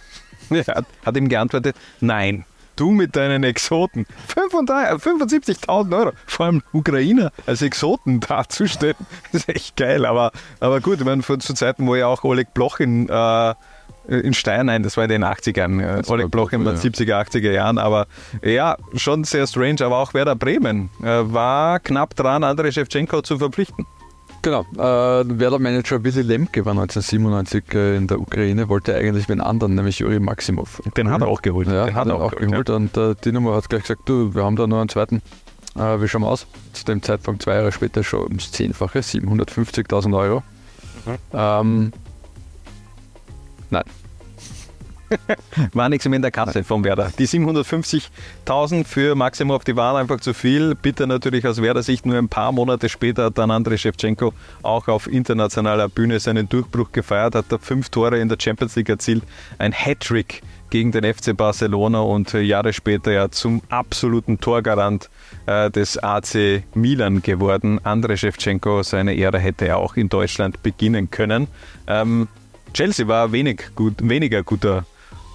Ja, 0.50 0.82
hat 1.06 1.16
ihm 1.16 1.28
geantwortet, 1.28 1.76
nein, 2.00 2.44
du 2.76 2.90
mit 2.90 3.16
deinen 3.16 3.44
Exoten. 3.44 4.06
75.000 4.34 5.96
Euro, 5.96 6.12
vor 6.26 6.46
allem 6.46 6.62
Ukrainer 6.72 7.32
als 7.46 7.62
Exoten 7.62 8.20
darzustellen, 8.20 8.96
ist 9.32 9.48
echt 9.48 9.76
geil. 9.76 10.06
Aber, 10.06 10.32
aber 10.60 10.80
gut, 10.80 10.98
ich 10.98 11.04
meine, 11.04 11.22
zu 11.22 11.54
Zeiten, 11.54 11.86
wo 11.86 11.94
ja 11.94 12.06
auch 12.06 12.24
Oleg 12.24 12.54
Blochin 12.54 13.08
äh, 13.08 13.54
in 14.08 14.34
Stein, 14.34 14.66
nein, 14.66 14.82
das 14.82 14.96
war 14.96 15.04
in 15.04 15.10
den 15.10 15.24
80ern. 15.24 16.08
Oleg 16.10 16.30
Bloch 16.30 16.52
in 16.52 16.64
den 16.64 16.76
70er, 16.76 17.24
80er 17.24 17.52
Jahren, 17.52 17.78
aber 17.78 18.06
ja, 18.42 18.76
schon 18.96 19.24
sehr 19.24 19.46
strange. 19.46 19.84
Aber 19.84 19.98
auch 19.98 20.12
Werder 20.14 20.34
Bremen 20.34 20.90
äh, 21.02 21.06
war 21.06 21.78
knapp 21.80 22.16
dran, 22.16 22.42
Andrei 22.42 22.72
Shevchenko 22.72 23.22
zu 23.22 23.38
verpflichten. 23.38 23.86
Genau, 24.42 24.66
äh, 24.74 24.78
Werder-Manager 24.78 26.02
Willy 26.02 26.22
Lemke 26.22 26.64
war 26.64 26.72
1997 26.72 27.74
äh, 27.74 27.96
in 27.96 28.08
der 28.08 28.20
Ukraine, 28.20 28.68
wollte 28.68 28.94
eigentlich 28.96 29.30
einen 29.30 29.40
anderen, 29.40 29.76
nämlich 29.76 30.00
Juri 30.00 30.18
Maximov. 30.18 30.82
Den 30.96 31.10
hat 31.10 31.20
er 31.20 31.28
auch 31.28 31.42
geholt. 31.42 31.68
Ja, 31.68 31.86
den 31.86 31.94
hat 31.94 32.08
er 32.08 32.16
auch, 32.16 32.34
geholt. 32.34 32.68
Ja. 32.68 32.74
Und 32.74 32.96
äh, 32.96 33.14
Dynamo 33.14 33.54
hat 33.54 33.68
gleich 33.68 33.82
gesagt, 33.82 34.02
du, 34.06 34.34
wir 34.34 34.44
haben 34.44 34.56
da 34.56 34.66
noch 34.66 34.80
einen 34.80 34.88
zweiten. 34.88 35.22
Äh, 35.76 36.00
wie 36.00 36.08
schauen 36.08 36.22
wir 36.22 36.28
aus? 36.28 36.46
Zu 36.72 36.84
dem 36.84 37.02
Zeitpunkt 37.02 37.42
zwei 37.42 37.54
Jahre 37.54 37.70
später 37.70 38.02
schon 38.02 38.24
ums 38.24 38.50
Zehnfache, 38.50 38.98
750.000 38.98 40.18
Euro. 40.18 40.42
Mhm. 41.06 41.18
Ähm, 41.32 41.92
nein, 43.70 43.84
war 45.72 45.88
nichts 45.88 46.06
mehr 46.06 46.16
in 46.16 46.22
der 46.22 46.30
Kasse 46.30 46.64
vom 46.64 46.84
Werder. 46.84 47.12
Die 47.18 47.26
750.000 47.26 48.84
für 48.84 49.14
Maximov, 49.14 49.64
die 49.64 49.76
waren 49.76 49.96
einfach 49.96 50.20
zu 50.20 50.34
viel. 50.34 50.74
Bitte 50.74 51.06
natürlich 51.06 51.46
aus 51.46 51.60
Werder-Sicht 51.60 52.06
nur 52.06 52.18
ein 52.18 52.28
paar 52.28 52.52
Monate 52.52 52.88
später 52.88 53.24
hat 53.24 53.38
dann 53.38 53.50
Andrei 53.50 53.76
Shevchenko 53.76 54.32
auch 54.62 54.88
auf 54.88 55.06
internationaler 55.06 55.88
Bühne 55.88 56.20
seinen 56.20 56.48
Durchbruch 56.48 56.92
gefeiert, 56.92 57.34
hat 57.34 57.46
da 57.48 57.58
fünf 57.58 57.88
Tore 57.88 58.18
in 58.18 58.28
der 58.28 58.38
Champions 58.40 58.76
League 58.76 58.88
erzielt, 58.88 59.22
ein 59.58 59.72
Hattrick 59.72 60.42
gegen 60.70 60.90
den 60.90 61.04
FC 61.04 61.36
Barcelona 61.36 62.00
und 62.00 62.32
Jahre 62.32 62.72
später 62.72 63.12
ja 63.12 63.30
zum 63.30 63.60
absoluten 63.68 64.40
Torgarant 64.40 65.10
äh, 65.44 65.70
des 65.70 65.98
AC 65.98 66.62
Milan 66.74 67.20
geworden. 67.20 67.78
Andrei 67.84 68.16
Shevchenko, 68.16 68.82
seine 68.82 69.14
Ehre 69.14 69.38
hätte 69.38 69.66
er 69.68 69.76
auch 69.76 69.96
in 69.96 70.08
Deutschland 70.08 70.62
beginnen 70.62 71.10
können. 71.10 71.48
Ähm, 71.86 72.26
Chelsea 72.72 73.06
war 73.06 73.32
wenig 73.32 73.74
gut, 73.74 73.96
weniger 73.98 74.42
guter 74.42 74.86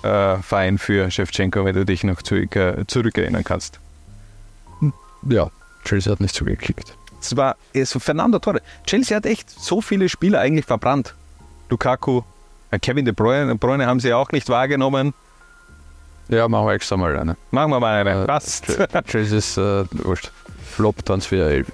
äh, 0.07 0.41
Verein 0.41 0.77
für 0.77 1.09
Shevchenko, 1.11 1.65
wenn 1.65 1.75
du 1.75 1.85
dich 1.85 2.03
noch 2.03 2.21
zurück, 2.21 2.55
äh, 2.55 2.85
zurückerinnern 2.87 3.43
kannst. 3.43 3.79
Ja, 5.27 5.49
Chelsea 5.83 6.11
hat 6.11 6.19
nicht 6.19 6.35
so 6.35 6.45
gekickt. 6.45 6.95
Es 7.21 7.35
war 7.35 7.55
so 7.83 7.99
Fernando 7.99 8.39
Torre. 8.39 8.61
Chelsea 8.85 9.15
hat 9.15 9.25
echt 9.25 9.49
so 9.49 9.81
viele 9.81 10.07
Spieler 10.09 10.39
eigentlich 10.39 10.65
verbrannt. 10.65 11.15
Lukaku, 11.69 12.21
äh, 12.71 12.79
Kevin 12.79 13.05
De 13.05 13.13
Bruyne, 13.13 13.47
De 13.47 13.55
Bruyne 13.55 13.85
haben 13.85 13.99
sie 13.99 14.13
auch 14.13 14.31
nicht 14.31 14.49
wahrgenommen. 14.49 15.13
Ja, 16.29 16.47
machen 16.47 16.67
wir 16.67 16.73
extra 16.73 16.97
mal 16.97 17.17
eine. 17.17 17.37
Machen 17.51 17.71
wir 17.71 17.79
mal 17.79 18.05
eine. 18.05 18.23
Äh, 18.23 18.25
Passt. 18.25 18.65
Chelsea 19.07 19.37
ist 19.37 19.57
äh, 19.57 19.85
wurscht. 20.03 20.31
Flop-Transfer 20.75 21.47
11. 21.47 21.71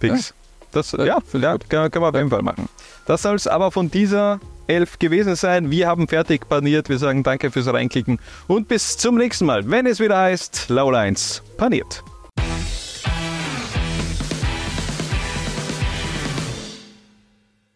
Pix. 0.00 0.28
Ja, 0.28 0.34
das, 0.72 0.92
ja, 0.92 1.04
ja, 1.04 1.18
ja 1.34 1.58
können, 1.58 1.90
können 1.90 2.04
wir 2.04 2.08
auf 2.08 2.14
jeden 2.14 2.30
Fall 2.30 2.42
machen. 2.42 2.68
Das 3.06 3.22
soll 3.22 3.34
es 3.34 3.46
aber 3.46 3.70
von 3.70 3.90
dieser 3.90 4.38
elf 4.68 4.98
gewesen 4.98 5.34
sein. 5.34 5.70
Wir 5.70 5.88
haben 5.88 6.06
fertig 6.08 6.48
paniert. 6.48 6.88
Wir 6.88 6.98
sagen 6.98 7.22
danke 7.22 7.50
fürs 7.50 7.72
Reinklicken 7.72 8.18
und 8.46 8.68
bis 8.68 8.96
zum 8.96 9.16
nächsten 9.16 9.46
Mal, 9.46 9.68
wenn 9.70 9.86
es 9.86 10.00
wieder 10.00 10.18
heißt 10.18 10.68
Laulines 10.68 11.42
paniert. 11.56 12.04